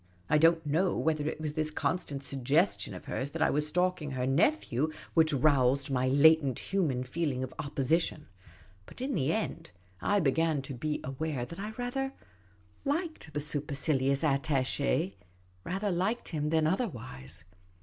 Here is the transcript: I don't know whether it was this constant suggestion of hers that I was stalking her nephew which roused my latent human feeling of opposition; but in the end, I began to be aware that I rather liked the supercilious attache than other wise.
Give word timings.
I 0.31 0.39
don't 0.39 0.65
know 0.65 0.97
whether 0.97 1.27
it 1.29 1.39
was 1.39 1.53
this 1.53 1.69
constant 1.69 2.23
suggestion 2.23 2.95
of 2.95 3.05
hers 3.05 3.29
that 3.29 3.41
I 3.43 3.51
was 3.51 3.67
stalking 3.67 4.09
her 4.09 4.25
nephew 4.25 4.91
which 5.13 5.31
roused 5.31 5.91
my 5.91 6.07
latent 6.07 6.57
human 6.57 7.03
feeling 7.03 7.43
of 7.43 7.53
opposition; 7.59 8.25
but 8.87 8.99
in 8.99 9.13
the 9.13 9.31
end, 9.31 9.69
I 10.01 10.19
began 10.19 10.63
to 10.63 10.73
be 10.73 11.01
aware 11.03 11.45
that 11.45 11.59
I 11.59 11.73
rather 11.77 12.13
liked 12.83 13.31
the 13.35 13.39
supercilious 13.39 14.23
attache 14.23 15.17
than 15.63 16.65
other 16.65 16.87
wise. 16.87 17.43